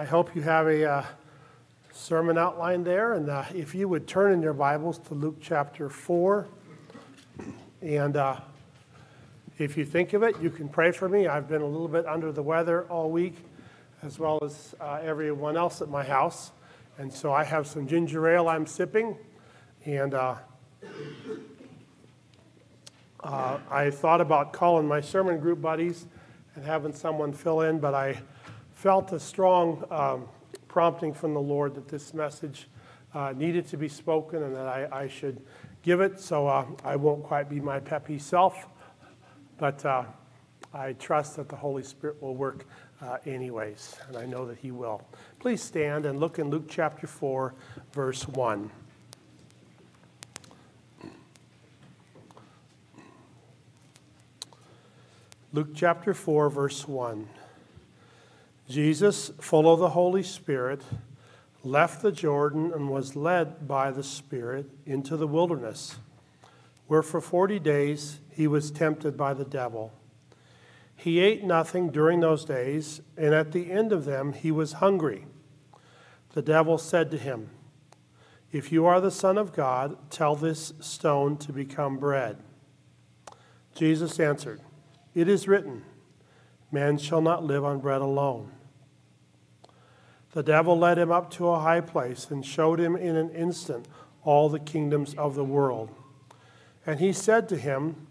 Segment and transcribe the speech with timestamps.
[0.00, 1.04] I hope you have a uh,
[1.92, 3.14] sermon outline there.
[3.14, 6.46] And uh, if you would turn in your Bibles to Luke chapter 4.
[7.82, 8.36] And uh,
[9.58, 11.26] if you think of it, you can pray for me.
[11.26, 13.38] I've been a little bit under the weather all week,
[14.04, 16.52] as well as uh, everyone else at my house.
[16.98, 19.16] And so I have some ginger ale I'm sipping.
[19.84, 20.36] And uh,
[23.24, 26.06] uh, I thought about calling my sermon group buddies
[26.54, 28.22] and having someone fill in, but I
[28.78, 30.28] felt a strong um,
[30.68, 32.68] prompting from the Lord that this message
[33.12, 35.40] uh, needed to be spoken and that I, I should
[35.82, 36.20] give it.
[36.20, 38.68] So uh, I won't quite be my peppy self,
[39.58, 40.04] but uh,
[40.72, 42.66] I trust that the Holy Spirit will work
[43.02, 45.02] uh, anyways, and I know that He will.
[45.40, 47.54] Please stand and look in Luke chapter 4,
[47.92, 48.70] verse 1.
[55.52, 57.28] Luke chapter 4, verse 1.
[58.68, 60.82] Jesus, full of the Holy Spirit,
[61.64, 65.96] left the Jordan and was led by the Spirit into the wilderness,
[66.86, 69.94] where for 40 days he was tempted by the devil.
[70.94, 75.24] He ate nothing during those days, and at the end of them he was hungry.
[76.34, 77.48] The devil said to him,
[78.52, 82.36] If you are the Son of God, tell this stone to become bread.
[83.74, 84.60] Jesus answered,
[85.14, 85.84] It is written,
[86.70, 88.52] Man shall not live on bread alone.
[90.38, 93.88] The devil led him up to a high place and showed him in an instant
[94.22, 95.90] all the kingdoms of the world.
[96.86, 98.06] And he said to him,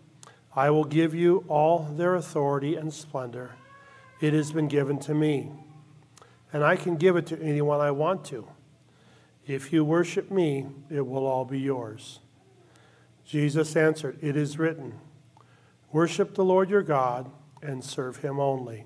[0.53, 3.52] I will give you all their authority and splendor.
[4.20, 5.53] It has been given to me,
[6.52, 8.45] and I can give it to anyone I want to.
[9.45, 12.20] If you worship me, it will all be yours.
[13.23, 15.00] Jesus answered, It is written,
[15.94, 17.31] Worship the Lord your God
[17.64, 18.86] and serve him only.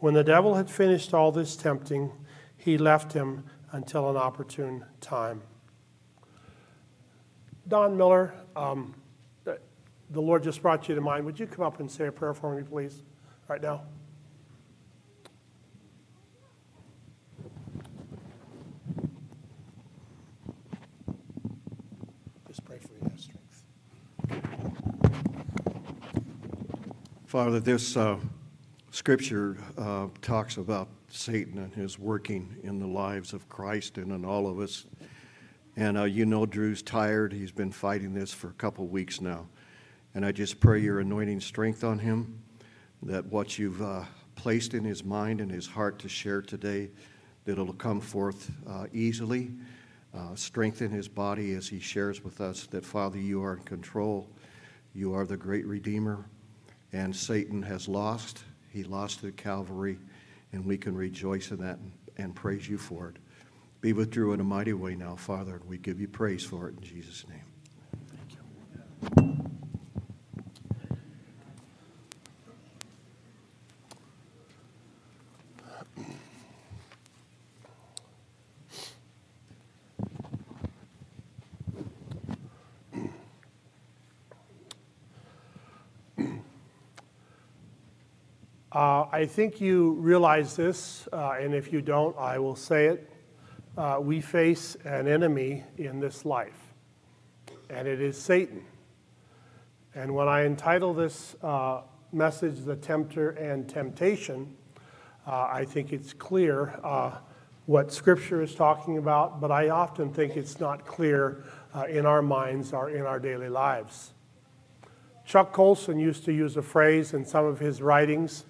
[0.00, 2.12] When the devil had finished all this tempting,
[2.56, 5.42] he left him until an opportune time.
[7.66, 8.94] Don Miller, um,
[9.44, 11.24] the Lord just brought you to mind.
[11.26, 13.02] Would you come up and say a prayer for me, please,
[13.48, 13.82] right now?
[22.46, 23.64] Just pray for your strength.
[27.26, 27.96] Father, this.
[27.96, 28.18] Uh
[28.98, 34.24] Scripture uh, talks about Satan and his working in the lives of Christ and in
[34.24, 34.86] all of us.
[35.76, 37.32] And uh, you know, Drew's tired.
[37.32, 39.46] He's been fighting this for a couple weeks now.
[40.16, 42.42] And I just pray your anointing strength on him,
[43.04, 44.02] that what you've uh,
[44.34, 46.90] placed in his mind and his heart to share today,
[47.44, 49.52] that it'll come forth uh, easily,
[50.12, 54.28] uh, strengthen his body as he shares with us that, Father, you are in control.
[54.92, 56.28] You are the great Redeemer,
[56.92, 59.98] and Satan has lost he lost at Calvary,
[60.52, 63.16] and we can rejoice in that and, and praise you for it.
[63.80, 66.68] Be with Drew in a mighty way now, Father, and we give you praise for
[66.68, 69.37] it in Jesus' name.
[88.78, 93.10] Uh, I think you realize this, uh, and if you don't, I will say it.
[93.76, 96.74] Uh, we face an enemy in this life,
[97.70, 98.64] and it is Satan.
[99.96, 101.80] And when I entitle this uh,
[102.12, 104.56] message, The Tempter and Temptation,
[105.26, 107.16] uh, I think it's clear uh,
[107.66, 111.42] what Scripture is talking about, but I often think it's not clear
[111.88, 114.12] in our minds or in our daily lives.
[115.24, 118.44] Chuck Colson used to use a phrase in some of his writings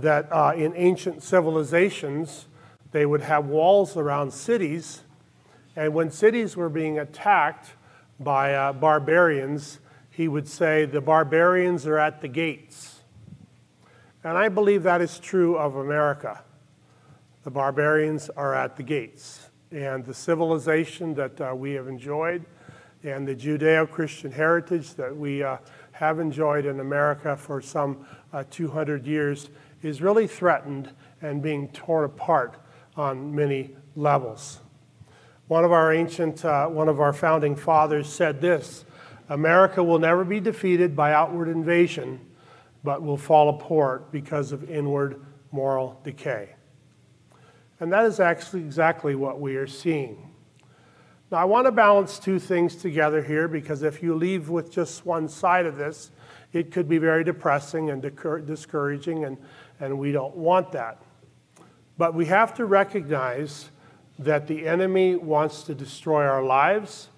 [0.00, 2.46] that uh, in ancient civilizations,
[2.92, 5.02] they would have walls around cities,
[5.76, 7.72] and when cities were being attacked
[8.18, 9.78] by uh, barbarians,
[10.10, 13.00] he would say, The barbarians are at the gates.
[14.24, 16.42] And I believe that is true of America.
[17.44, 19.50] The barbarians are at the gates.
[19.70, 22.44] And the civilization that uh, we have enjoyed
[23.04, 25.58] and the Judeo Christian heritage that we uh,
[25.98, 29.50] have enjoyed in America for some uh, 200 years
[29.82, 30.92] is really threatened
[31.22, 32.54] and being torn apart
[32.96, 34.60] on many levels.
[35.48, 38.84] One of our ancient, uh, one of our founding fathers said this
[39.28, 42.20] America will never be defeated by outward invasion,
[42.84, 46.50] but will fall apart because of inward moral decay.
[47.80, 50.27] And that is actually exactly what we are seeing.
[51.30, 55.04] Now, I want to balance two things together here because if you leave with just
[55.04, 56.10] one side of this,
[56.54, 58.00] it could be very depressing and
[58.46, 59.36] discouraging, and,
[59.78, 61.02] and we don't want that.
[61.98, 63.68] But we have to recognize
[64.18, 67.08] that the enemy wants to destroy our lives,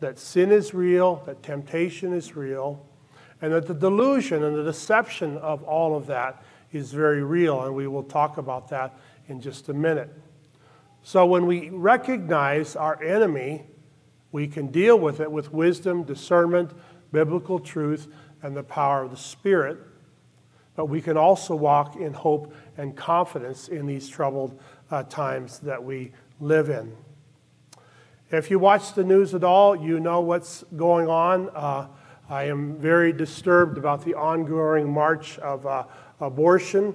[0.00, 2.84] that sin is real, that temptation is real,
[3.40, 6.42] and that the delusion and the deception of all of that
[6.72, 8.98] is very real, and we will talk about that
[9.28, 10.12] in just a minute.
[11.06, 13.66] So, when we recognize our enemy,
[14.32, 16.72] we can deal with it with wisdom, discernment,
[17.12, 18.08] biblical truth,
[18.42, 19.78] and the power of the Spirit.
[20.76, 24.58] But we can also walk in hope and confidence in these troubled
[24.90, 26.96] uh, times that we live in.
[28.30, 31.50] If you watch the news at all, you know what's going on.
[31.50, 31.88] Uh,
[32.30, 35.84] I am very disturbed about the ongoing march of uh,
[36.18, 36.94] abortion,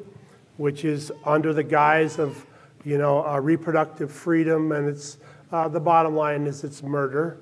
[0.57, 2.47] which is under the guise of
[2.83, 5.17] you know, uh, reproductive freedom, and it's
[5.51, 7.39] uh, the bottom line is it's murder.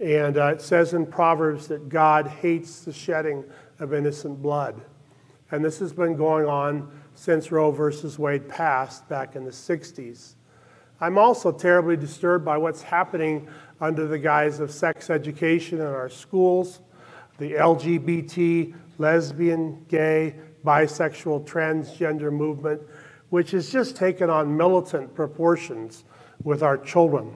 [0.00, 3.44] And uh, it says in Proverbs that God hates the shedding
[3.80, 4.80] of innocent blood.
[5.50, 10.34] And this has been going on since Roe versus Wade passed back in the 60s.
[11.00, 13.48] I'm also terribly disturbed by what's happening
[13.80, 16.80] under the guise of sex education in our schools,
[17.38, 20.34] the LGBT, lesbian, gay,
[20.64, 22.82] bisexual, transgender movement
[23.30, 26.04] which has just taken on militant proportions
[26.42, 27.34] with our children.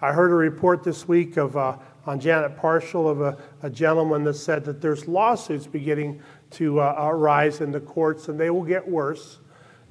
[0.00, 1.76] I heard a report this week of uh,
[2.06, 6.20] on Janet Parshall of a, a, gentleman that said that there's lawsuits beginning
[6.50, 9.38] to uh, arise in the courts, and they will get worse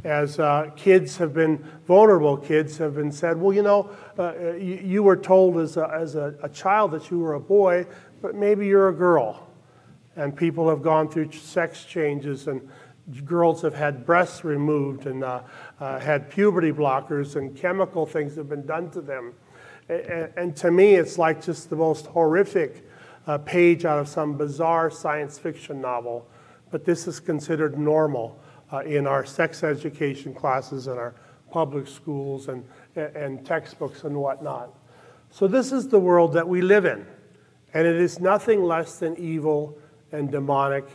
[0.03, 2.35] as uh, kids have been vulnerable.
[2.35, 6.15] Kids have been said, well, you know, uh, you, you, were told as, a, as
[6.15, 7.85] a, a child that you were a boy,
[8.21, 9.47] but maybe you're a girl.
[10.15, 12.67] And people have gone through sex changes and
[13.25, 15.41] girls have had breasts removed and uh,
[15.79, 19.33] uh, had puberty blockers and chemical things have been done to them.
[19.89, 22.87] And, and to me, it's like just the most horrific
[23.27, 26.27] uh, page out of some bizarre science fiction novel.
[26.69, 28.39] But this is considered normal
[28.71, 31.15] uh, in our sex education classes and our
[31.51, 32.65] public schools and,
[32.95, 34.73] and textbooks and whatnot.
[35.31, 37.05] So, this is the world that we live in.
[37.73, 39.77] And it is nothing less than evil
[40.11, 40.85] and demonic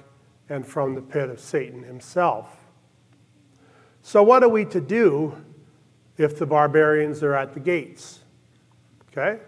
[0.48, 2.56] and from the pit of Satan himself.
[4.02, 5.34] So, what are we to do
[6.16, 8.20] if the barbarians are at the gates?
[9.10, 9.40] Okay?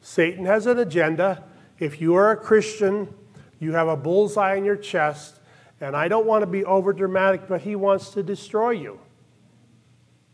[0.00, 1.44] Satan has an agenda.
[1.78, 3.12] If you are a Christian,
[3.58, 5.40] you have a bullseye in your chest,
[5.80, 9.00] and I don't want to be over dramatic, but he wants to destroy you.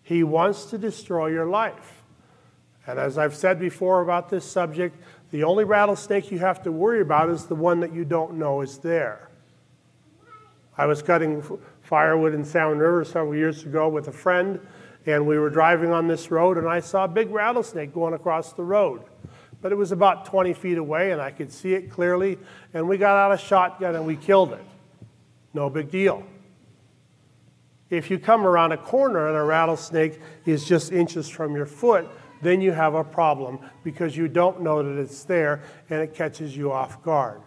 [0.02, 2.02] He wants to destroy your life.
[2.86, 4.96] And as I've said before about this subject,
[5.30, 8.60] the only rattlesnake you have to worry about is the one that you don't know
[8.60, 9.28] is there.
[10.76, 11.42] I was cutting
[11.82, 14.58] firewood in Salmon River several years ago with a friend,
[15.04, 18.52] and we were driving on this road, and I saw a big rattlesnake going across
[18.52, 19.02] the road.
[19.60, 22.38] But it was about 20 feet away, and I could see it clearly,
[22.72, 24.64] and we got out a shotgun and we killed it.
[25.54, 26.24] No big deal.
[27.90, 32.08] If you come around a corner and a rattlesnake is just inches from your foot,
[32.40, 36.56] then you have a problem because you don't know that it's there and it catches
[36.56, 37.42] you off guard.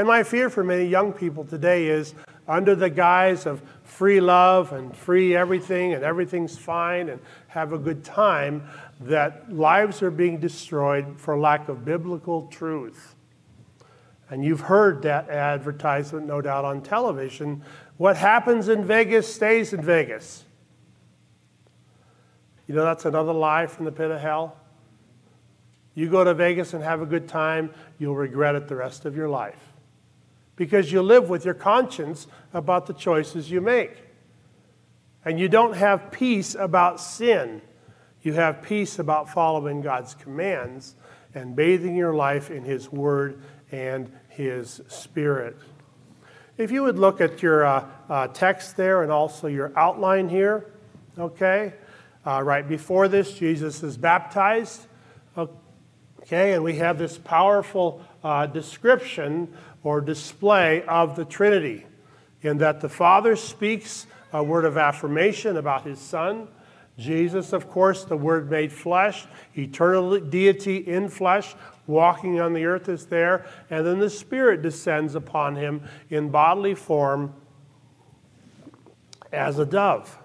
[0.00, 2.14] And my fear for many young people today is
[2.48, 7.78] under the guise of free love and free everything and everything's fine and have a
[7.78, 8.66] good time,
[9.00, 13.14] that lives are being destroyed for lack of biblical truth.
[14.30, 17.62] And you've heard that advertisement, no doubt, on television.
[17.98, 20.46] What happens in Vegas stays in Vegas.
[22.66, 24.56] You know, that's another lie from the pit of hell.
[25.94, 29.14] You go to Vegas and have a good time, you'll regret it the rest of
[29.14, 29.69] your life
[30.60, 33.96] because you live with your conscience about the choices you make.
[35.24, 37.62] And you don't have peace about sin.
[38.20, 40.96] You have peace about following God's commands
[41.34, 43.40] and bathing your life in His Word
[43.72, 45.56] and His Spirit.
[46.58, 50.66] If you would look at your uh, uh, text there and also your outline here,
[51.18, 51.72] okay?
[52.26, 54.82] Uh, right before this, Jesus is baptized,
[55.38, 56.52] okay?
[56.52, 61.86] And we have this powerful uh, description or display of the Trinity,
[62.42, 66.48] in that the Father speaks a word of affirmation about his Son.
[66.98, 71.54] Jesus, of course, the Word made flesh, eternal deity in flesh,
[71.86, 76.74] walking on the earth is there, and then the Spirit descends upon him in bodily
[76.74, 77.34] form
[79.32, 80.18] as a dove.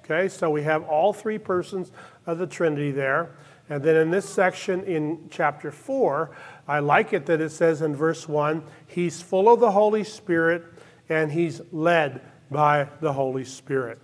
[0.00, 1.90] Okay, so we have all three persons
[2.26, 3.30] of the Trinity there.
[3.68, 6.30] And then in this section in chapter 4,
[6.68, 10.64] I like it that it says in verse 1 He's full of the Holy Spirit
[11.08, 12.20] and he's led
[12.50, 13.98] by the Holy Spirit.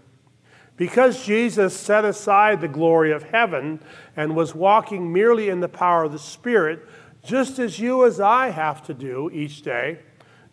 [0.77, 3.81] Because Jesus set aside the glory of heaven
[4.17, 6.87] and was walking merely in the power of the Spirit,
[7.25, 9.99] just as you as I have to do each day,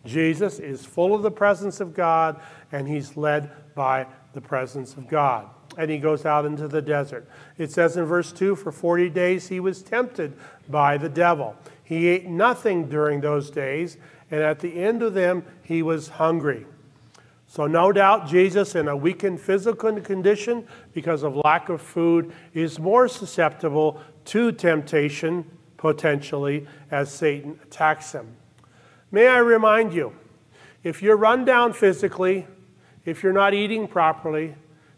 [0.06, 2.40] Jesus is full of the presence of God
[2.72, 5.48] and he's led by the presence of God.
[5.78, 7.28] And he goes out into the desert.
[7.58, 10.34] It says in verse 2 for 40 days he was tempted
[10.68, 11.56] by the devil.
[11.90, 13.98] He ate nothing during those days,
[14.30, 16.68] and at the end of them he was hungry.
[17.48, 22.78] So, no doubt, Jesus, in a weakened physical condition because of lack of food, is
[22.78, 28.36] more susceptible to temptation, potentially, as Satan attacks him.
[29.12, 30.14] May I remind you
[30.84, 32.46] if you're run down physically,
[33.04, 34.54] if you're not eating properly,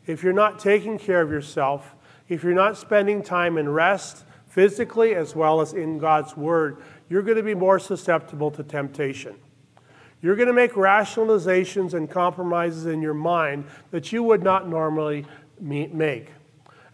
[0.08, 1.96] if you're not taking care of yourself,
[2.28, 6.78] if you're not spending time in rest, physically as well as in God's Word,
[7.10, 9.36] you're going to be more susceptible to temptation.
[10.22, 15.26] You're going to make rationalizations and compromises in your mind that you would not normally
[15.60, 16.32] make.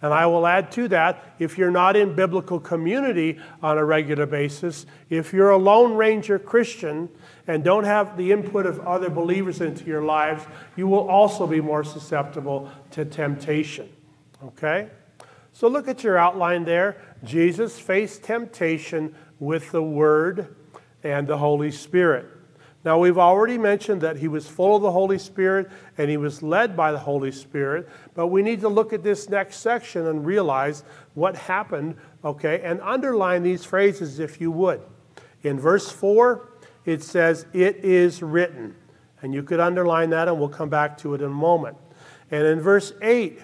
[0.04, 4.28] And I will add to that if you're not in biblical community on a regular
[4.28, 7.10] basis, if you're a Lone Ranger Christian
[7.48, 10.44] and don't have the input of other believers into your lives,
[10.76, 13.90] you will also be more susceptible to temptation.
[14.44, 14.90] Okay?
[15.58, 16.98] So look at your outline there.
[17.24, 20.56] Jesus faced temptation with the Word
[21.04, 22.28] and the Holy Spirit.
[22.86, 26.44] Now, we've already mentioned that he was full of the Holy Spirit and he was
[26.44, 30.24] led by the Holy Spirit, but we need to look at this next section and
[30.24, 30.84] realize
[31.16, 34.80] what happened, okay, and underline these phrases if you would.
[35.42, 36.50] In verse 4,
[36.86, 38.76] it says, It is written.
[39.24, 41.78] And you could underline that and we'll come back to it in a moment.
[42.30, 43.42] And in verse 8,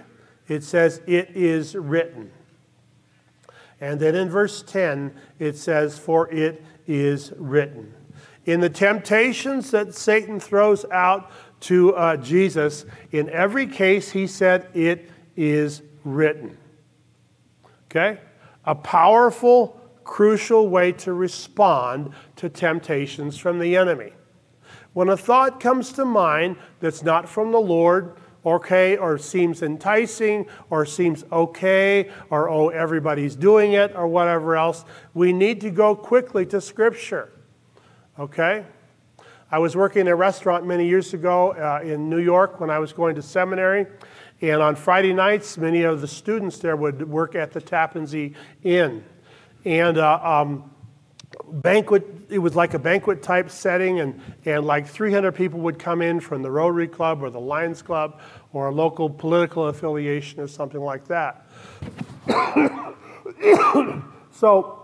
[0.48, 2.32] it says, It is written.
[3.80, 7.94] And then in verse 10, it says, For it is written.
[8.46, 11.32] In the temptations that Satan throws out
[11.62, 16.58] to uh, Jesus, in every case, he said, It is written.
[17.90, 18.20] Okay?
[18.66, 24.14] A powerful, crucial way to respond to temptations from the enemy.
[24.94, 30.46] When a thought comes to mind that's not from the Lord, okay, or seems enticing,
[30.70, 35.96] or seems okay, or oh, everybody's doing it, or whatever else, we need to go
[35.96, 37.32] quickly to Scripture.
[38.20, 38.66] Okay?
[39.52, 42.80] I was working in a restaurant many years ago uh, in New York when I
[42.80, 43.86] was going to seminary.
[44.42, 48.34] And on Friday nights, many of the students there would work at the Tappan Zee
[48.64, 49.04] Inn.
[49.64, 50.73] And uh, um,
[51.52, 56.02] banquet, it was like a banquet type setting, and, and like 300 people would come
[56.02, 58.20] in from the Rotary Club or the Lions Club
[58.52, 61.46] or a local political affiliation or something like that.
[64.32, 64.80] so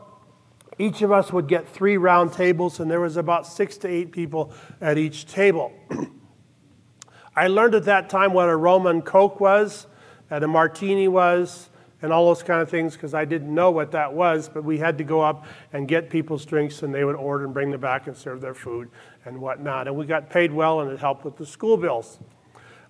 [0.77, 4.11] each of us would get three round tables, and there was about six to eight
[4.11, 5.73] people at each table.
[7.35, 9.87] I learned at that time what a rum and Coke was,
[10.29, 11.68] and a martini was,
[12.01, 14.77] and all those kind of things because I didn't know what that was, but we
[14.77, 17.81] had to go up and get people's drinks, and they would order and bring them
[17.81, 18.89] back and serve their food
[19.25, 19.87] and whatnot.
[19.87, 22.19] And we got paid well, and it helped with the school bills.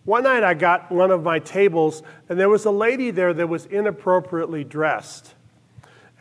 [0.05, 3.47] One night I got one of my tables, and there was a lady there that
[3.47, 5.35] was inappropriately dressed.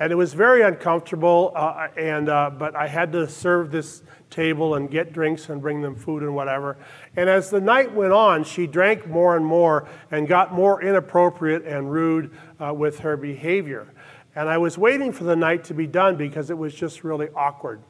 [0.01, 4.77] And it was very uncomfortable, uh, and, uh, but I had to serve this table
[4.77, 6.77] and get drinks and bring them food and whatever.
[7.17, 11.65] And as the night went on, she drank more and more and got more inappropriate
[11.65, 13.89] and rude uh, with her behavior.
[14.37, 17.29] And I was waiting for the night to be done because it was just really
[17.35, 17.81] awkward.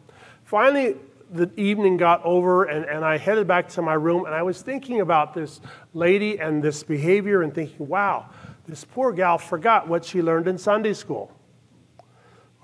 [0.45, 0.97] Finally,
[1.31, 4.62] the evening got over, and, and I headed back to my room, and I was
[4.62, 5.61] thinking about this
[5.93, 8.31] lady and this behavior and thinking, wow,
[8.67, 11.31] this poor gal forgot what she learned in Sunday school.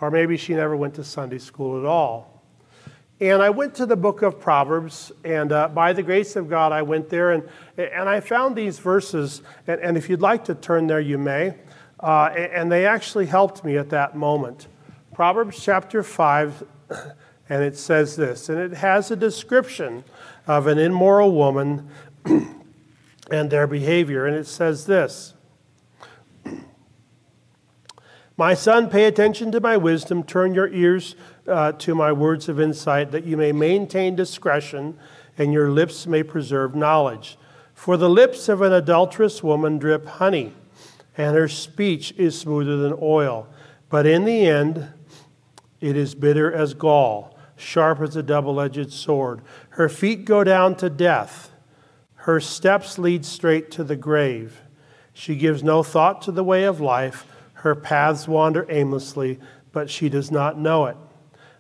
[0.00, 2.42] Or maybe she never went to Sunday school at all.
[3.20, 6.72] And I went to the book of Proverbs, and uh, by the grace of God,
[6.72, 7.48] I went there and,
[7.78, 9.40] and I found these verses.
[9.68, 11.54] And, and if you'd like to turn there, you may.
[12.00, 14.66] Uh, and they actually helped me at that moment.
[15.14, 16.64] Proverbs chapter 5,
[17.48, 20.02] and it says this, and it has a description
[20.48, 21.88] of an immoral woman
[22.24, 24.26] and their behavior.
[24.26, 25.33] And it says this
[28.36, 31.14] my son, pay attention to my wisdom, turn your ears
[31.46, 34.98] uh, to my words of insight, that you may maintain discretion
[35.38, 37.36] and your lips may preserve knowledge.
[37.74, 40.52] For the lips of an adulterous woman drip honey,
[41.16, 43.46] and her speech is smoother than oil.
[43.88, 44.88] But in the end,
[45.80, 49.42] it is bitter as gall, sharp as a double edged sword.
[49.70, 51.50] Her feet go down to death,
[52.14, 54.62] Her steps lead straight to the grave.
[55.12, 57.26] She gives no thought to the way of life.
[57.64, 59.38] Her paths wander aimlessly,
[59.72, 60.98] but she does not know it.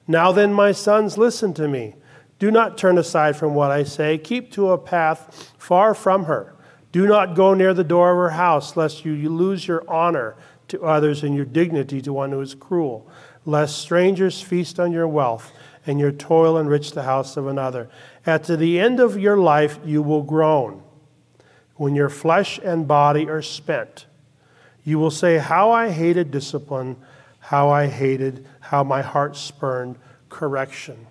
[0.06, 1.94] Now then, my sons, listen to me.
[2.38, 4.18] Do not turn aside from what I say.
[4.18, 6.54] Keep to a path far from her.
[6.92, 10.36] Do not go near the door of her house, lest you lose your honor
[10.68, 13.08] to others and your dignity to one who is cruel,
[13.46, 15.52] lest strangers feast on your wealth
[15.86, 17.88] and your toil enrich the house of another.
[18.26, 20.82] At the end of your life, you will groan.
[21.76, 24.04] When your flesh and body are spent,
[24.84, 26.96] you will say, How I hated discipline,
[27.40, 29.96] how I hated, how my heart spurned
[30.28, 31.06] correction.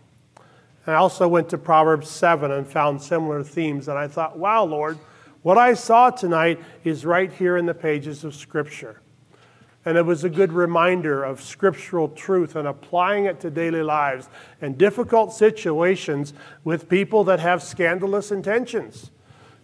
[0.86, 4.98] I also went to Proverbs 7 and found similar themes, and I thought, wow, Lord,
[5.42, 9.00] what I saw tonight is right here in the pages of Scripture.
[9.86, 14.30] And it was a good reminder of scriptural truth and applying it to daily lives
[14.62, 19.12] and difficult situations with people that have scandalous intentions,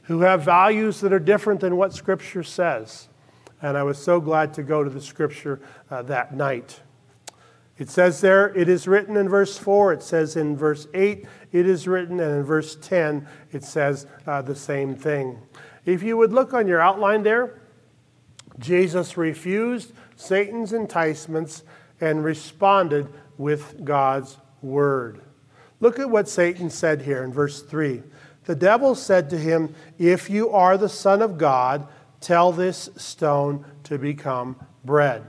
[0.04, 3.08] who have values that are different than what Scripture says.
[3.62, 5.60] And I was so glad to go to the Scripture
[5.92, 6.82] uh, that night.
[7.78, 11.66] It says there, it is written in verse 4, it says in verse 8, it
[11.66, 15.40] is written, and in verse 10, it says uh, the same thing.
[15.86, 17.62] If you would look on your outline there,
[18.60, 21.64] Jesus refused Satan's enticements
[22.02, 25.22] and responded with God's word.
[25.80, 28.04] Look at what Satan said here in verse 3.
[28.44, 31.88] The devil said to him, If you are the Son of God,
[32.22, 35.26] tell this stone to become bread.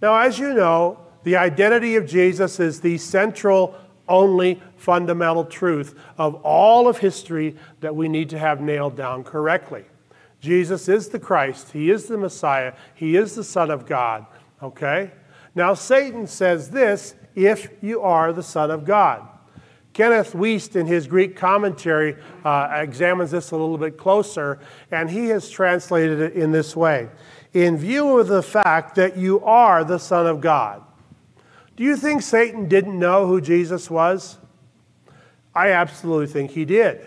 [0.00, 3.76] Now, as you know, the identity of Jesus is the central,
[4.08, 9.84] only fundamental truth of all of history that we need to have nailed down correctly.
[10.40, 14.26] Jesus is the Christ, He is the Messiah, He is the Son of God.
[14.60, 15.12] Okay?
[15.54, 19.26] Now, Satan says this if you are the Son of God.
[19.92, 24.58] Kenneth Wuest, in his Greek commentary, uh, examines this a little bit closer,
[24.90, 27.10] and he has translated it in this way
[27.52, 30.82] In view of the fact that you are the Son of God,
[31.76, 34.38] do you think Satan didn't know who Jesus was?
[35.54, 37.06] I absolutely think he did.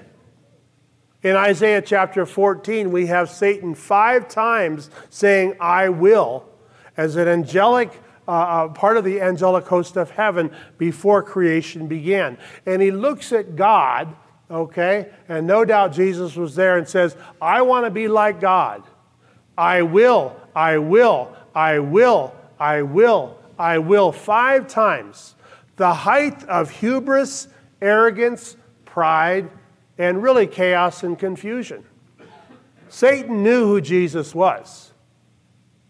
[1.23, 6.47] In Isaiah chapter 14, we have Satan five times saying, I will,
[6.95, 7.91] as an angelic
[8.27, 12.37] uh, part of the angelic host of heaven before creation began.
[12.65, 14.15] And he looks at God,
[14.49, 18.83] okay, and no doubt Jesus was there and says, I want to be like God.
[19.57, 25.35] I will, I will, I will, I will, I will, five times.
[25.77, 27.47] The height of hubris,
[27.81, 29.49] arrogance, pride,
[29.97, 31.83] and really chaos and confusion.
[32.89, 34.93] Satan knew who Jesus was,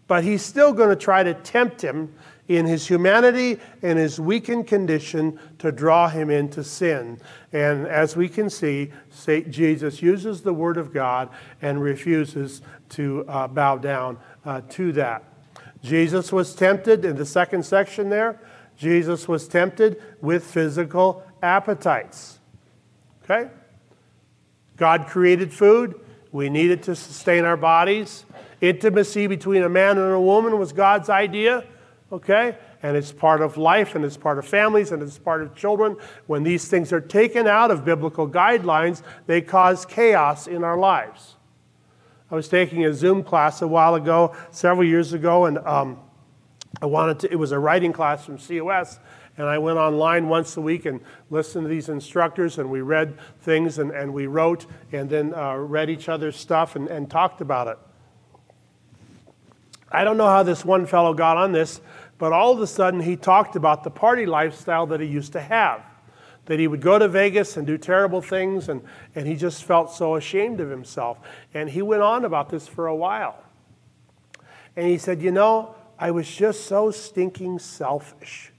[0.06, 2.14] but he's still going to try to tempt him
[2.48, 7.18] in his humanity and his weakened condition to draw him into sin.
[7.52, 8.92] And as we can see,
[9.26, 11.28] Jesus uses the Word of God
[11.60, 15.24] and refuses to uh, bow down uh, to that.
[15.82, 18.40] Jesus was tempted in the second section there.
[18.76, 22.38] Jesus was tempted with physical appetites.
[23.24, 23.50] Okay?
[24.76, 25.98] God created food.
[26.32, 28.24] We need it to sustain our bodies.
[28.60, 31.64] Intimacy between a man and a woman was God's idea,
[32.10, 32.56] okay?
[32.82, 35.96] And it's part of life and it's part of families and it's part of children.
[36.26, 41.34] When these things are taken out of biblical guidelines, they cause chaos in our lives.
[42.30, 46.00] I was taking a Zoom class a while ago, several years ago, and um,
[46.82, 48.98] I wanted to, it was a writing class from COS,
[49.36, 53.18] and I went online once a week and listened to these instructors, and we read
[53.40, 57.40] things and, and we wrote and then uh, read each other's stuff and, and talked
[57.40, 57.78] about it.
[59.90, 61.80] I don't know how this one fellow got on this,
[62.18, 65.40] but all of a sudden he talked about the party lifestyle that he used to
[65.40, 65.82] have.
[66.46, 68.82] That he would go to Vegas and do terrible things, and,
[69.14, 71.18] and he just felt so ashamed of himself.
[71.52, 73.42] And he went on about this for a while.
[74.76, 78.52] And he said, You know, I was just so stinking selfish.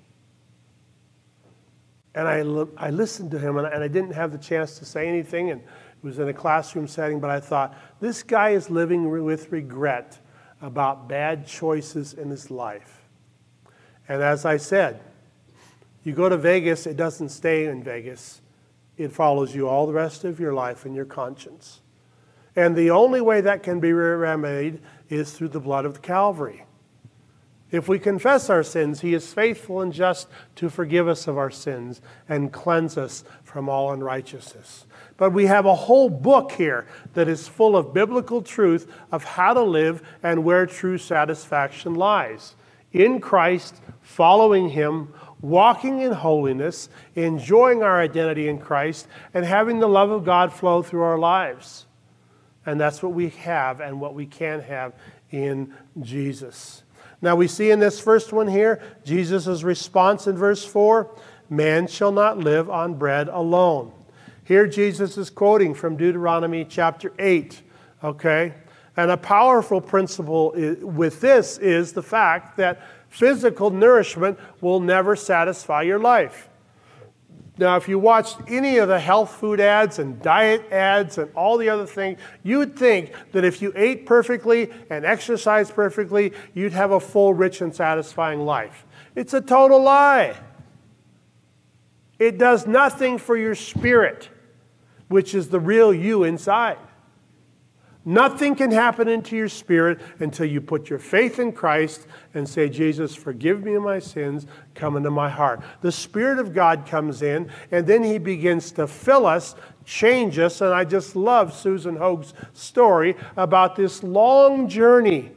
[2.14, 2.40] And I,
[2.88, 5.62] I listened to him, and and I didn't have the chance to say anything, and
[5.62, 5.68] it
[6.04, 10.20] was in a classroom setting, but I thought, this guy is living with regret
[10.62, 13.02] about bad choices in his life.
[14.08, 15.02] And as I said,
[16.04, 18.42] you go to Vegas, it doesn't stay in Vegas.
[18.98, 21.82] It follows you all the rest of your life in your conscience.
[22.56, 26.64] And the only way that can be remedied is through the blood of the Calvary.
[27.70, 31.52] If we confess our sins, he is faithful and just to forgive us of our
[31.52, 34.86] sins and cleanse us from all unrighteousness.
[35.18, 39.54] But we have a whole book here that is full of biblical truth of how
[39.54, 42.56] to live and where true satisfaction lies.
[42.94, 49.90] In Christ, following him, walking in holiness, enjoying our identity in Christ, and having the
[49.90, 51.86] love of God flow through our lives.
[52.66, 54.94] And that's what we have and what we can have
[55.32, 56.84] in Jesus.
[57.22, 61.10] Now we see in this first one here, Jesus' response in verse 4
[61.50, 63.92] Man shall not live on bread alone.
[64.44, 67.62] Here Jesus is quoting from Deuteronomy chapter 8,
[68.04, 68.54] okay?
[68.96, 75.84] And a powerful principle with this is the fact that physical nourishment will never satisfy
[75.84, 76.47] your life.
[77.60, 81.58] Now, if you watched any of the health food ads and diet ads and all
[81.58, 86.74] the other things, you would think that if you ate perfectly and exercised perfectly, you'd
[86.74, 88.86] have a full, rich, and satisfying life.
[89.16, 90.38] It's a total lie.
[92.20, 94.30] It does nothing for your spirit,
[95.08, 96.78] which is the real you inside.
[98.08, 102.70] Nothing can happen into your spirit until you put your faith in Christ and say,
[102.70, 105.62] Jesus, forgive me of my sins, come into my heart.
[105.82, 110.62] The Spirit of God comes in, and then He begins to fill us, change us.
[110.62, 115.34] And I just love Susan Hoag's story about this long journey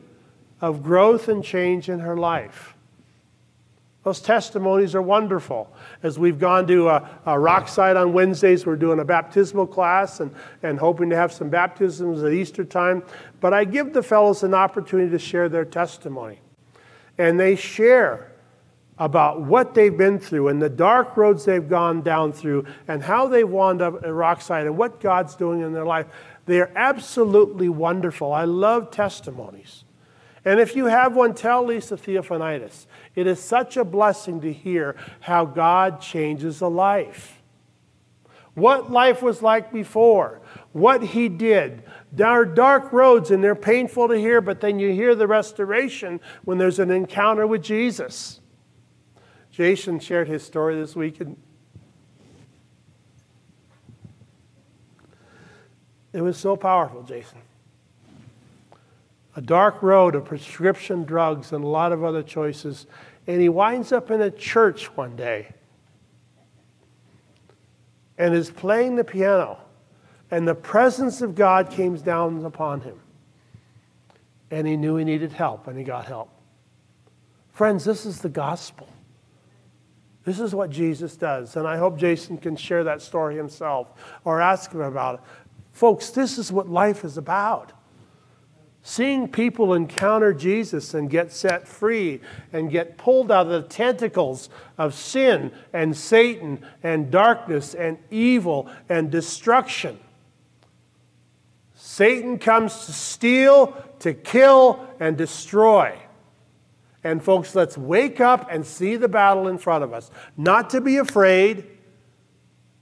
[0.60, 2.76] of growth and change in her life.
[4.02, 5.70] Those testimonies are wonderful.
[6.02, 10.34] As we've gone to a, a Rockside on Wednesdays, we're doing a baptismal class and,
[10.62, 13.02] and hoping to have some baptisms at Easter time.
[13.40, 16.40] But I give the fellows an opportunity to share their testimony.
[17.18, 18.32] And they share
[18.96, 23.26] about what they've been through and the dark roads they've gone down through and how
[23.26, 26.06] they've wound up at Rockside and what God's doing in their life.
[26.46, 28.32] They are absolutely wonderful.
[28.32, 29.84] I love testimonies.
[30.44, 32.86] And if you have one, tell Lisa Theophanitis.
[33.14, 37.40] It is such a blessing to hear how God changes a life.
[38.54, 40.40] What life was like before,
[40.72, 41.82] what He did.
[42.12, 46.20] There are dark roads and they're painful to hear, but then you hear the restoration
[46.44, 48.40] when there's an encounter with Jesus.
[49.50, 51.36] Jason shared his story this week, and
[56.12, 57.38] it was so powerful, Jason
[59.40, 62.86] a dark road of prescription drugs and a lot of other choices.
[63.26, 65.54] And he winds up in a church one day
[68.18, 69.56] and is playing the piano.
[70.30, 73.00] And the presence of God came down upon him.
[74.50, 76.28] And he knew he needed help, and he got help.
[77.50, 78.90] Friends, this is the gospel.
[80.24, 81.56] This is what Jesus does.
[81.56, 83.88] And I hope Jason can share that story himself
[84.22, 85.20] or ask him about it.
[85.72, 87.72] Folks, this is what life is about.
[88.82, 92.20] Seeing people encounter Jesus and get set free
[92.52, 98.70] and get pulled out of the tentacles of sin and Satan and darkness and evil
[98.88, 99.98] and destruction.
[101.74, 105.98] Satan comes to steal, to kill, and destroy.
[107.04, 110.10] And, folks, let's wake up and see the battle in front of us.
[110.36, 111.66] Not to be afraid,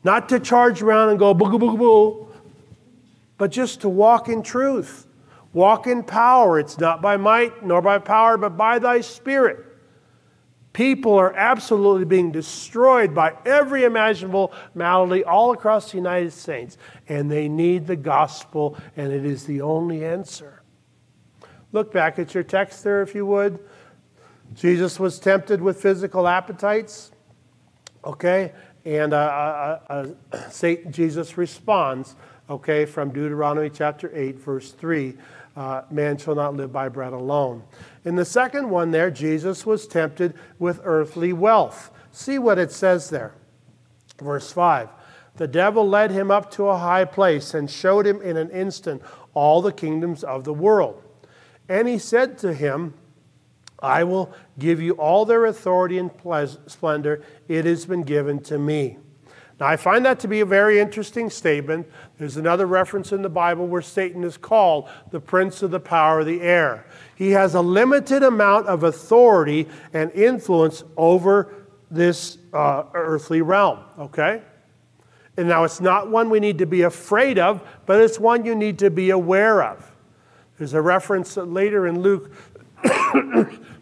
[0.05, 2.29] not to charge around and go boo, boo, boo, boo,
[3.37, 5.08] but just to walk in truth
[5.53, 6.59] Walk in power.
[6.59, 9.65] It's not by might nor by power, but by thy spirit.
[10.73, 16.77] People are absolutely being destroyed by every imaginable malady all across the United States,
[17.09, 20.63] and they need the gospel, and it is the only answer.
[21.73, 23.59] Look back at your text there, if you would.
[24.55, 27.11] Jesus was tempted with physical appetites,
[28.05, 28.53] okay?
[28.85, 32.15] And uh, uh, uh, Satan, Jesus responds,
[32.49, 35.17] okay, from Deuteronomy chapter 8, verse 3
[35.59, 37.65] uh, man shall not live by bread alone.
[38.05, 41.91] In the second one, there, Jesus was tempted with earthly wealth.
[42.13, 43.35] See what it says there.
[44.23, 44.89] Verse 5
[45.35, 49.03] The devil led him up to a high place and showed him in an instant
[49.35, 51.03] all the kingdoms of the world.
[51.69, 52.95] And he said to him,
[53.81, 56.13] I will give you all their authority and
[56.69, 57.21] splendor.
[57.49, 58.99] It has been given to me.
[59.61, 61.89] Now, I find that to be a very interesting statement.
[62.17, 66.21] There's another reference in the Bible where Satan is called the prince of the power
[66.21, 66.87] of the air.
[67.17, 71.55] He has a limited amount of authority and influence over
[71.91, 74.43] this uh, earthly realm, okay?
[75.37, 78.55] And now it's not one we need to be afraid of, but it's one you
[78.55, 79.91] need to be aware of.
[80.57, 82.33] There's a reference later in Luke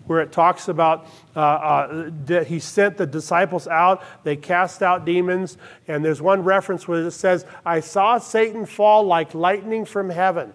[0.07, 5.59] where it talks about uh, uh, he sent the disciples out, they cast out demons,
[5.89, 10.53] and there's one reference where it says, I saw Satan fall like lightning from heaven.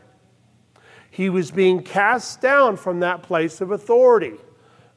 [1.10, 4.36] He was being cast down from that place of authority.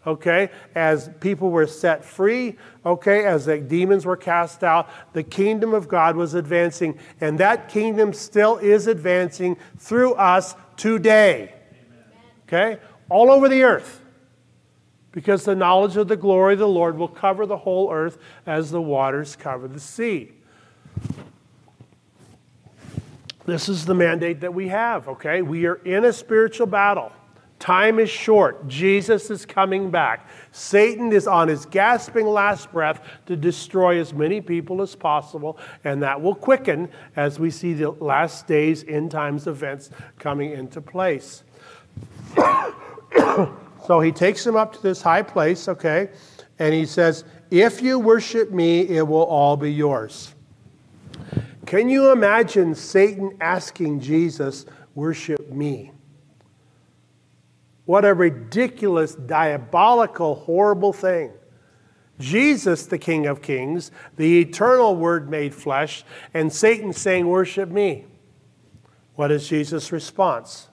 [0.07, 5.73] Okay, as people were set free, okay, as the demons were cast out, the kingdom
[5.73, 11.55] of God was advancing, and that kingdom still is advancing through us today.
[12.47, 14.04] Okay, all over the earth
[15.15, 18.73] because the knowledge of the glory of the Lord will cover the whole earth as
[18.73, 20.33] the waters cover the sea.
[23.47, 25.41] This is the mandate that we have, okay?
[25.41, 27.13] We are in a spiritual battle.
[27.61, 28.67] Time is short.
[28.67, 30.29] Jesus is coming back.
[30.51, 36.03] Satan is on his gasping last breath to destroy as many people as possible, and
[36.03, 41.45] that will quicken as we see the last days, end times events coming into place.
[43.87, 46.11] so he takes him up to this high place, okay,
[46.59, 50.35] and he says, If you worship me, it will all be yours.
[51.67, 55.91] Can you imagine Satan asking Jesus, Worship me?
[57.85, 61.33] What a ridiculous, diabolical, horrible thing.
[62.19, 68.07] Jesus, the King of Kings, the eternal Word made flesh, and Satan saying, Worship me.
[69.17, 70.69] What is Jesus' response?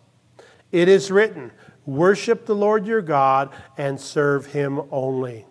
[0.71, 1.51] It is written,
[1.85, 5.45] Worship the Lord your God and serve him only.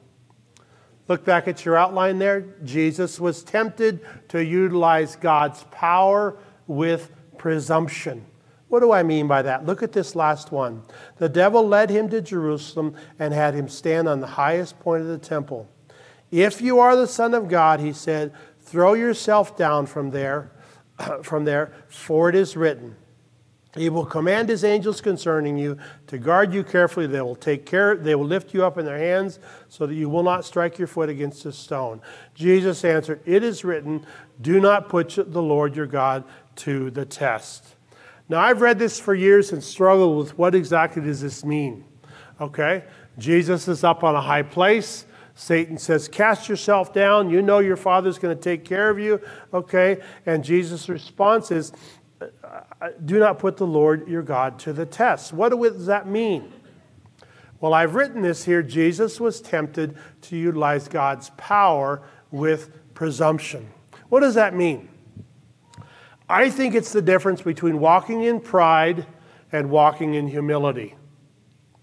[1.09, 2.43] Look back at your outline there.
[2.63, 6.37] Jesus was tempted to utilize God's power
[6.69, 8.25] with presumption.
[8.69, 9.67] What do I mean by that?
[9.67, 10.83] Look at this last one.
[11.17, 15.09] The devil led him to Jerusalem and had him stand on the highest point of
[15.09, 15.69] the temple.
[16.31, 20.53] If you are the Son of God, he said, throw yourself down from there,
[21.23, 22.95] from there, for it is written.
[23.77, 25.79] He will command his angels concerning you
[26.09, 27.07] to guard you carefully.
[27.07, 30.09] They will take care, they will lift you up in their hands so that you
[30.09, 32.01] will not strike your foot against a stone.
[32.35, 34.05] Jesus answered, It is written,
[34.41, 36.25] do not put the Lord your God
[36.57, 37.77] to the test.
[38.29, 41.85] Now, I've read this for years and struggled with what exactly does this mean?
[42.41, 42.85] Okay?
[43.19, 45.05] Jesus is up on a high place.
[45.35, 47.31] Satan says, Cast yourself down.
[47.31, 49.21] You know your Father's going to take care of you.
[49.53, 50.01] Okay?
[50.27, 51.73] And Jesus' response is,
[53.05, 55.33] Do not put the Lord your God to the test.
[55.33, 56.53] What does that mean?
[57.61, 58.63] Well, I've written this here.
[58.63, 63.69] Jesus was tempted to utilize God's power with presumption.
[64.09, 64.89] What does that mean?
[66.29, 69.07] I think it's the difference between walking in pride
[69.53, 70.95] and walking in humility.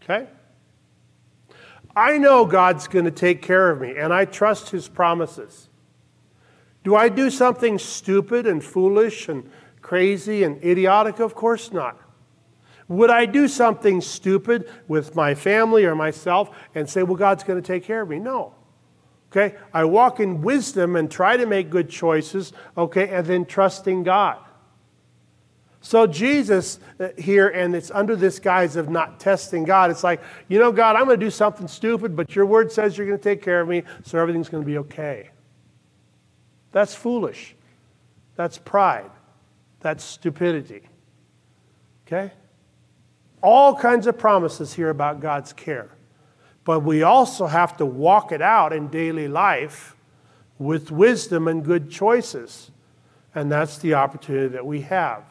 [0.01, 0.27] Okay?
[1.95, 5.69] I know God's going to take care of me, and I trust His promises.
[6.83, 9.49] Do I do something stupid and foolish and
[9.87, 11.19] crazy and idiotic?
[11.19, 11.97] Of course not.
[12.89, 17.61] Would I do something stupid with my family or myself and say, well, God's going
[17.61, 18.19] to take care of me?
[18.19, 18.53] No.
[19.31, 19.55] Okay?
[19.73, 24.39] I walk in wisdom and try to make good choices, okay, and then trusting God.
[25.79, 29.89] So Jesus uh, here, and it's under this guise of not testing God.
[29.89, 32.97] It's like, you know, God, I'm going to do something stupid, but your word says
[32.97, 35.29] you're going to take care of me, so everything's going to be okay.
[36.73, 37.55] That's foolish.
[38.35, 39.11] That's pride.
[39.79, 40.81] That's stupidity.
[42.05, 42.31] Okay?
[43.41, 45.89] All kinds of promises here about God's care.
[46.63, 49.95] But we also have to walk it out in daily life
[50.59, 52.71] with wisdom and good choices.
[53.35, 55.23] And that's the opportunity that we have.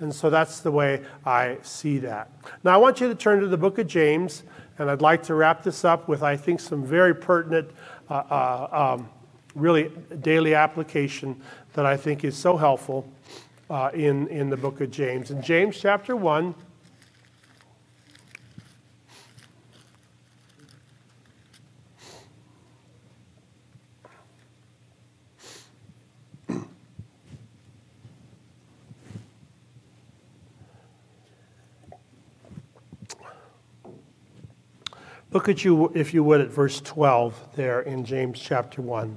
[0.00, 2.30] And so that's the way I see that.
[2.64, 4.42] Now, I want you to turn to the book of James,
[4.78, 7.70] and I'd like to wrap this up with, I think, some very pertinent,
[8.10, 9.08] uh, uh, um,
[9.54, 11.40] really daily application
[11.74, 13.08] that I think is so helpful
[13.72, 15.30] uh, in, in the book of James.
[15.30, 16.54] In James chapter 1,
[35.30, 39.16] Look at you, if you would, at verse 12 there in James chapter 1.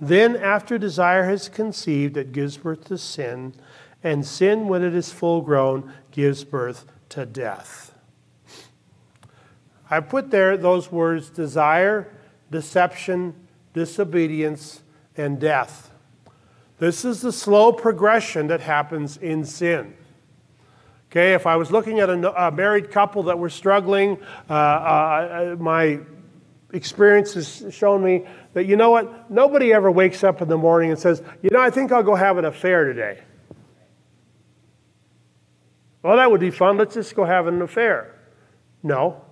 [0.00, 3.54] Then, after desire has conceived, it gives birth to sin,
[4.02, 7.94] and sin, when it is full grown, gives birth to death.
[9.90, 12.10] I put there those words desire,
[12.50, 13.34] deception,
[13.74, 14.82] disobedience,
[15.16, 15.90] and death.
[16.78, 19.94] This is the slow progression that happens in sin.
[21.10, 24.16] Okay, if I was looking at a, a married couple that were struggling,
[24.48, 25.98] uh, uh, my
[26.72, 30.90] experience has shown me that, you know what, nobody ever wakes up in the morning
[30.90, 33.20] and says, you know, I think I'll go have an affair today.
[36.02, 36.78] Well, that would be fun.
[36.78, 38.14] Let's just go have an affair.
[38.82, 39.22] No.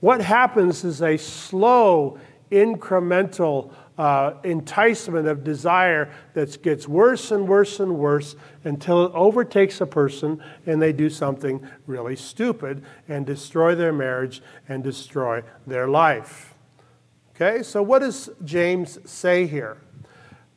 [0.00, 2.18] What happens is a slow,
[2.50, 9.80] incremental uh, enticement of desire that gets worse and worse and worse until it overtakes
[9.80, 15.88] a person and they do something really stupid and destroy their marriage and destroy their
[15.88, 16.55] life.
[17.38, 19.76] Okay, so what does James say here?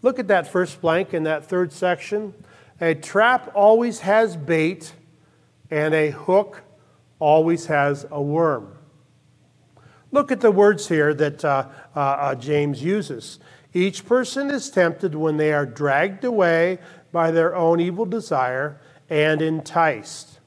[0.01, 2.33] Look at that first blank in that third section.
[2.79, 4.93] A trap always has bait,
[5.69, 6.61] and a hook
[7.19, 8.77] always has a worm.
[10.13, 13.39] Look at the words here that uh, uh, uh, James uses.
[13.73, 16.79] Each person is tempted when they are dragged away
[17.11, 20.38] by their own evil desire and enticed.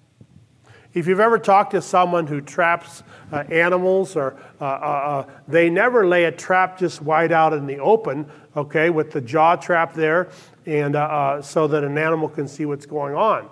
[0.94, 3.02] If you've ever talked to someone who traps
[3.32, 7.78] uh, animals, or uh, uh, they never lay a trap just wide out in the
[7.78, 10.28] open, okay, with the jaw trap there,
[10.66, 10.94] and
[11.44, 13.48] so that an animal can see what's going on.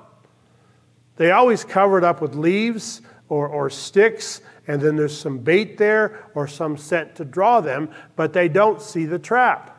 [1.16, 5.79] They always cover it up with leaves or, or sticks and then there's some bait
[5.79, 9.76] there or some scent to draw them, but they don't see the trap.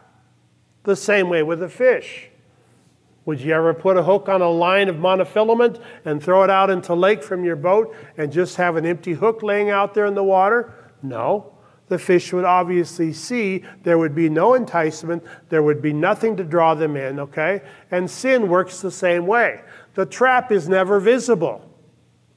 [0.83, 2.27] The same way with a fish.
[3.25, 6.69] Would you ever put a hook on a line of monofilament and throw it out
[6.69, 10.15] into lake from your boat and just have an empty hook laying out there in
[10.15, 10.73] the water?
[11.03, 11.53] No.
[11.87, 16.43] The fish would obviously see there would be no enticement, there would be nothing to
[16.43, 17.61] draw them in, okay?
[17.91, 19.61] And sin works the same way.
[19.93, 21.69] The trap is never visible,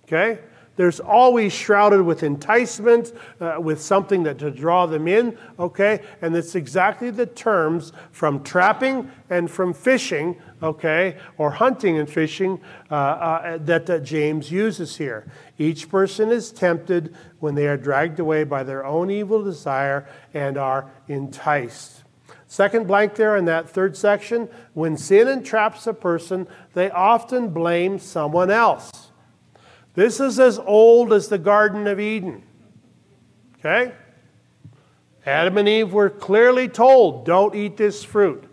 [0.05, 0.41] okay?
[0.77, 6.03] There's always shrouded with enticement, uh, with something that to draw them in, okay?
[6.21, 12.61] And it's exactly the terms from trapping and from fishing, okay, or hunting and fishing
[12.91, 15.31] uh, uh, that, that James uses here.
[15.59, 20.59] Each person is tempted when they are dragged away by their own evil desire and
[20.59, 22.03] are enticed.
[22.49, 27.99] Second blank there in that third section when sin entraps a person, they often blame
[27.99, 29.04] someone else.
[29.95, 32.43] This is as old as the Garden of Eden.
[33.59, 33.93] Okay?
[35.25, 38.45] Adam and Eve were clearly told, don't eat this fruit.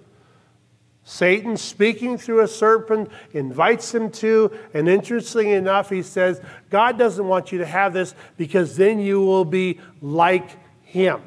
[1.03, 7.27] Satan, speaking through a serpent, invites him to, and interestingly enough, he says, God doesn't
[7.27, 11.21] want you to have this because then you will be like him,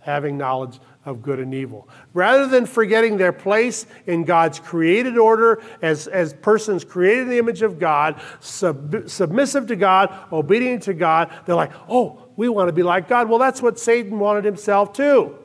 [0.00, 1.88] having knowledge of good and evil.
[2.12, 7.38] Rather than forgetting their place in God's created order as, as persons created in the
[7.38, 12.68] image of God, sub, submissive to God, obedient to God, they're like, oh, we want
[12.68, 13.30] to be like God.
[13.30, 15.38] Well, that's what Satan wanted himself too.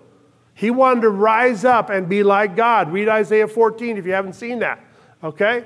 [0.54, 2.92] He wanted to rise up and be like God.
[2.92, 4.84] Read Isaiah 14 if you haven't seen that.
[5.24, 5.66] Okay?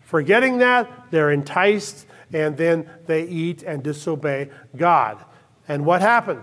[0.00, 5.24] Forgetting that, they're enticed and then they eat and disobey God.
[5.68, 6.42] And what happened?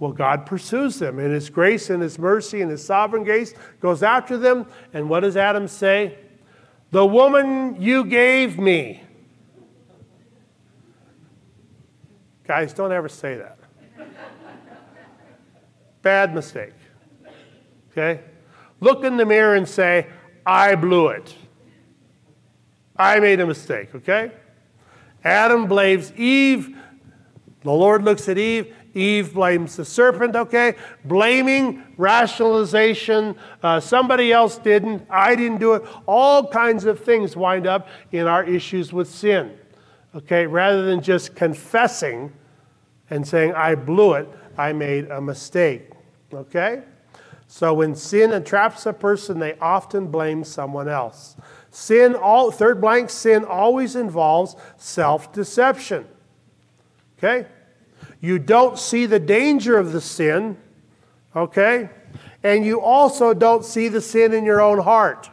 [0.00, 4.02] Well, God pursues them in His grace and His mercy and His sovereign grace, goes
[4.02, 4.66] after them.
[4.94, 6.18] And what does Adam say?
[6.90, 9.02] The woman you gave me.
[12.44, 13.58] Guys, don't ever say that.
[16.02, 16.72] Bad mistake.
[17.92, 18.22] Okay?
[18.80, 20.06] Look in the mirror and say,
[20.46, 21.34] I blew it.
[22.96, 24.32] I made a mistake, okay?
[25.22, 26.76] Adam blames Eve.
[27.62, 30.74] The Lord looks at Eve Eve blames the serpent, okay?
[31.04, 35.84] Blaming, rationalization, uh, somebody else didn't, I didn't do it.
[36.06, 39.56] All kinds of things wind up in our issues with sin,
[40.14, 40.46] okay?
[40.46, 42.32] Rather than just confessing
[43.10, 45.90] and saying, I blew it, I made a mistake,
[46.32, 46.82] okay?
[47.46, 51.36] So when sin entraps a person, they often blame someone else.
[51.70, 56.06] Sin, all, third blank, sin always involves self deception.
[57.18, 57.46] Okay?
[58.20, 60.56] You don't see the danger of the sin,
[61.34, 61.90] okay?
[62.42, 65.30] And you also don't see the sin in your own heart.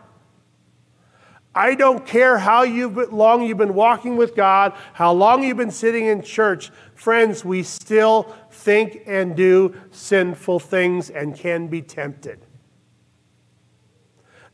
[1.53, 5.71] I don't care how you've long you've been walking with God, how long you've been
[5.71, 6.71] sitting in church.
[6.93, 12.45] Friends, we still think and do sinful things and can be tempted.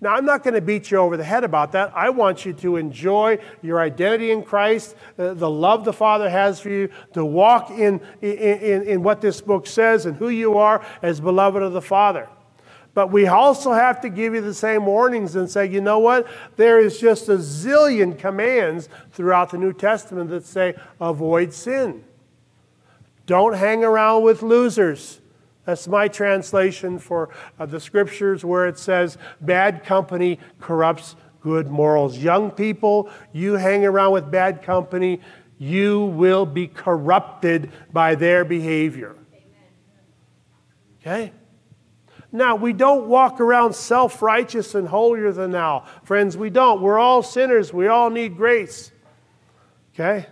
[0.03, 1.93] Now, I'm not going to beat you over the head about that.
[1.95, 6.59] I want you to enjoy your identity in Christ, uh, the love the Father has
[6.59, 10.85] for you, to walk in, in, in what this book says and who you are
[11.01, 12.27] as beloved of the Father.
[12.93, 16.27] But we also have to give you the same warnings and say, you know what?
[16.57, 22.03] There is just a zillion commands throughout the New Testament that say, avoid sin.
[23.25, 25.21] Don't hang around with losers.
[25.65, 32.17] That's my translation for uh, the scriptures where it says, bad company corrupts good morals.
[32.17, 35.21] Young people, you hang around with bad company,
[35.57, 39.15] you will be corrupted by their behavior.
[40.99, 41.31] Okay?
[42.31, 45.85] Now, we don't walk around self righteous and holier than thou.
[46.03, 46.81] Friends, we don't.
[46.81, 47.71] We're all sinners.
[47.71, 48.91] We all need grace.
[49.93, 50.25] Okay?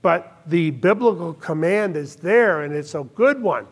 [0.00, 3.68] But the biblical command is there, and it's a good one.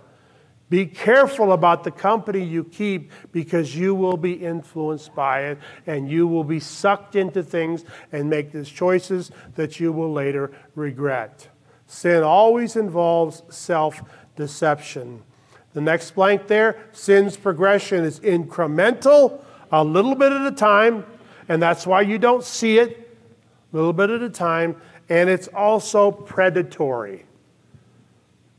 [0.70, 6.08] Be careful about the company you keep because you will be influenced by it and
[6.08, 11.48] you will be sucked into things and make these choices that you will later regret.
[11.88, 14.00] Sin always involves self
[14.36, 15.24] deception.
[15.72, 19.42] The next blank there sin's progression is incremental,
[19.72, 21.04] a little bit at a time,
[21.48, 23.18] and that's why you don't see it,
[23.72, 24.76] a little bit at a time,
[25.08, 27.24] and it's also predatory.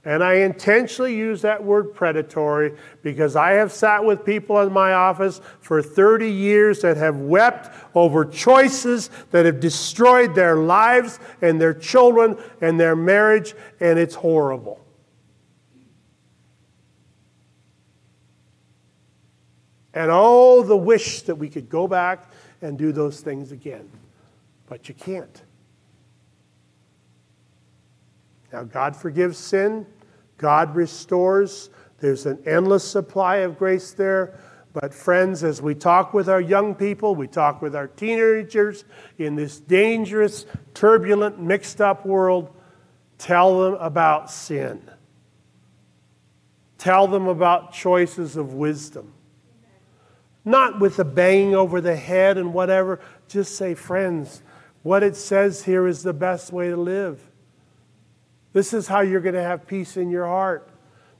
[0.03, 4.93] And I intentionally use that word predatory because I have sat with people in my
[4.93, 11.61] office for 30 years that have wept over choices that have destroyed their lives and
[11.61, 14.83] their children and their marriage, and it's horrible.
[19.93, 22.31] And oh, the wish that we could go back
[22.63, 23.87] and do those things again.
[24.67, 25.41] But you can't.
[28.51, 29.85] Now, God forgives sin,
[30.37, 31.69] God restores.
[31.99, 34.39] There's an endless supply of grace there.
[34.73, 38.85] But, friends, as we talk with our young people, we talk with our teenagers
[39.17, 42.55] in this dangerous, turbulent, mixed up world,
[43.17, 44.89] tell them about sin.
[46.77, 49.13] Tell them about choices of wisdom.
[50.43, 52.99] Not with a banging over the head and whatever.
[53.27, 54.41] Just say, friends,
[54.81, 57.30] what it says here is the best way to live.
[58.53, 60.67] This is how you're going to have peace in your heart.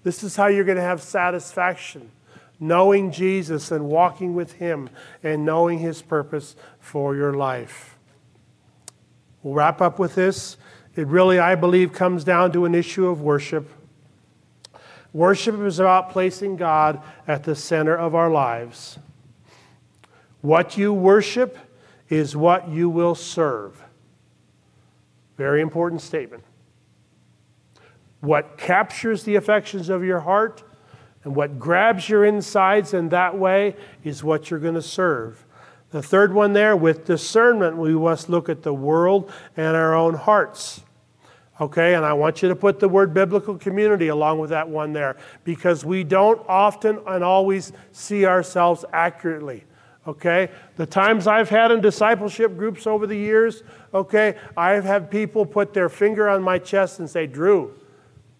[0.04, 2.12] This is how you're going to have satisfaction.
[2.60, 4.90] Knowing Jesus and walking with Him
[5.24, 7.98] and knowing His purpose for your life.
[9.42, 10.58] We'll wrap up with this.
[10.96, 13.70] It really, I believe, comes down to an issue of worship.
[15.14, 19.00] Worship is about placing God at the center of our lives.
[20.42, 21.58] What you worship
[22.10, 23.82] is what you will serve.
[25.38, 26.44] Very important statement.
[28.22, 30.64] What captures the affections of your heart
[31.24, 35.46] and what grabs your insides in that way is what you're going to serve.
[35.92, 40.14] The third one there, with discernment, we must look at the world and our own
[40.14, 40.82] hearts.
[41.60, 44.94] Okay, and I want you to put the word biblical community along with that one
[44.94, 49.66] there because we don't often and always see ourselves accurately.
[50.08, 53.62] Okay, the times I've had in discipleship groups over the years,
[53.94, 57.76] okay, I've had people put their finger on my chest and say, Drew,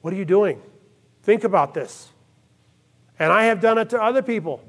[0.02, 0.62] what are you doing?
[1.24, 2.10] Think about this.
[3.20, 4.64] And I have done it to other people.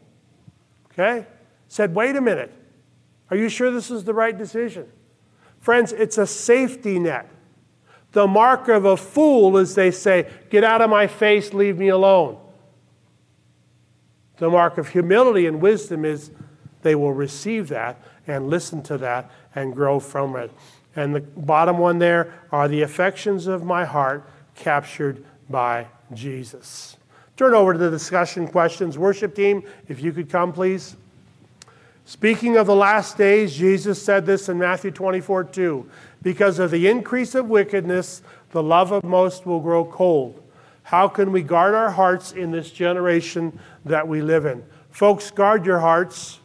[0.93, 1.27] Okay?
[1.69, 2.53] Said, wait a minute.
[3.31, 4.87] Are you sure this is the right decision?
[5.61, 7.29] Friends, it's a safety net.
[8.13, 11.89] The mark of a fool is they say, Get out of my face, leave me
[11.89, 12.39] alone.
[14.37, 16.31] The mark of humility and wisdom is
[16.83, 20.51] they will receive that and listen to that and grow from it.
[20.95, 26.97] And the bottom one there are the affections of my heart captured by Jesus.
[27.37, 28.99] Turn over to the discussion questions.
[28.99, 30.97] Worship team, if you could come, please.
[32.05, 35.89] Speaking of the last days, Jesus said this in Matthew 24 2.
[36.23, 40.41] Because of the increase of wickedness, the love of most will grow cold.
[40.83, 44.65] How can we guard our hearts in this generation that we live in?
[44.91, 46.39] Folks, guard your hearts.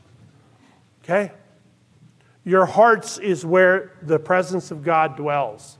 [1.03, 1.32] Okay?
[2.43, 5.78] Your hearts is where the presence of God dwells.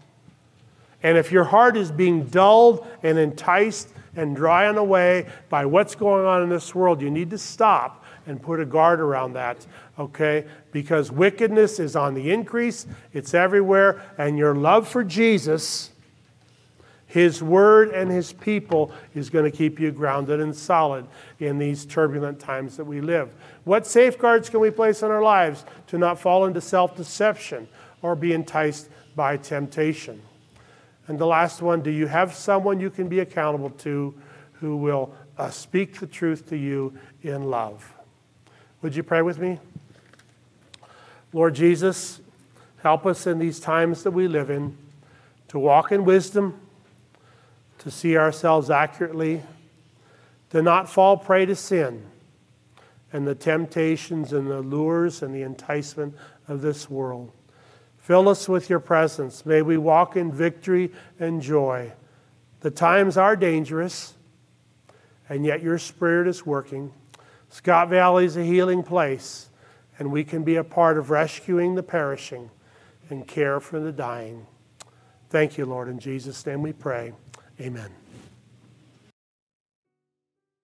[1.04, 6.26] And if your heart is being dulled and enticed and drawn away by what's going
[6.26, 9.66] on in this world, you need to stop and put a guard around that,
[9.98, 10.46] okay?
[10.72, 15.92] Because wickedness is on the increase, it's everywhere, and your love for Jesus,
[17.06, 21.08] His Word, and His people is going to keep you grounded and solid
[21.40, 23.34] in these turbulent times that we live.
[23.64, 27.68] What safeguards can we place in our lives to not fall into self deception
[28.02, 30.22] or be enticed by temptation?
[31.08, 34.14] And the last one do you have someone you can be accountable to
[34.54, 37.94] who will uh, speak the truth to you in love?
[38.82, 39.60] Would you pray with me?
[41.34, 42.22] Lord Jesus,
[42.84, 44.78] help us in these times that we live in
[45.50, 46.60] to walk in wisdom,
[47.80, 49.44] to see ourselves accurately,
[50.50, 52.04] to not fall prey to sin
[53.14, 56.14] and the temptations and the lures and the enticement
[56.48, 57.32] of this world.
[58.08, 59.46] Fill us with your presence.
[59.46, 61.92] May we walk in victory and joy.
[62.62, 64.14] The times are dangerous,
[65.28, 66.94] and yet your Spirit is working.
[67.50, 69.50] Scott Valley is a healing place,
[70.00, 72.50] and we can be a part of rescuing the perishing
[73.10, 74.46] and care for the dying.
[75.30, 75.90] Thank you, Lord.
[75.90, 77.12] In Jesus' name we pray.
[77.60, 77.92] Amen.